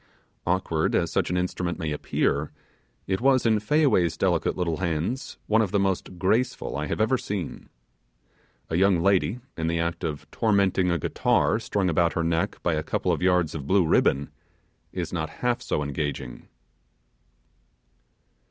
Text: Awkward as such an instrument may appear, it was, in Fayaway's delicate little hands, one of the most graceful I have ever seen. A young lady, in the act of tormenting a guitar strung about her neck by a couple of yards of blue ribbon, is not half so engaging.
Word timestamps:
Awkward 0.47 0.95
as 0.95 1.11
such 1.11 1.29
an 1.29 1.37
instrument 1.37 1.77
may 1.77 1.91
appear, 1.91 2.51
it 3.05 3.21
was, 3.21 3.45
in 3.45 3.59
Fayaway's 3.59 4.17
delicate 4.17 4.57
little 4.57 4.77
hands, 4.77 5.37
one 5.45 5.61
of 5.61 5.69
the 5.69 5.79
most 5.79 6.17
graceful 6.17 6.75
I 6.75 6.87
have 6.87 6.99
ever 6.99 7.19
seen. 7.19 7.69
A 8.71 8.77
young 8.77 9.01
lady, 9.03 9.41
in 9.55 9.67
the 9.67 9.77
act 9.79 10.03
of 10.03 10.25
tormenting 10.31 10.89
a 10.89 10.97
guitar 10.97 11.59
strung 11.59 11.87
about 11.87 12.13
her 12.13 12.23
neck 12.23 12.57
by 12.63 12.73
a 12.73 12.81
couple 12.81 13.11
of 13.11 13.21
yards 13.21 13.53
of 13.53 13.67
blue 13.67 13.85
ribbon, 13.85 14.31
is 14.91 15.13
not 15.13 15.29
half 15.29 15.61
so 15.61 15.83
engaging. 15.83 16.47